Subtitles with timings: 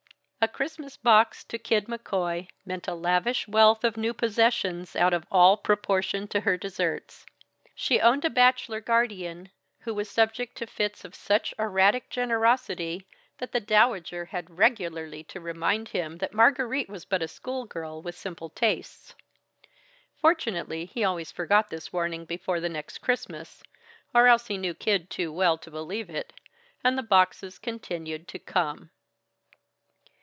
[0.43, 5.27] A Christmas box to Kid McCoy meant a lavish wealth of new possessions out of
[5.31, 7.27] all proportion to her desserts.
[7.75, 9.51] She owned a bachelor guardian
[9.81, 13.05] who was subject to fits of such erratic generosity
[13.37, 18.01] that the Dowager had regularly to remind him that Margarite was but a school girl
[18.01, 19.13] with simple tastes.
[20.17, 23.61] Fortunately he always forgot this warning before the next Christmas
[24.11, 26.33] or else he knew Kid too well to believe it
[26.83, 28.89] and the boxes continued to come.